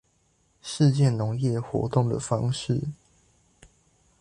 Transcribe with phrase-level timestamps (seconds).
[0.63, 2.87] 世界農業活動的方式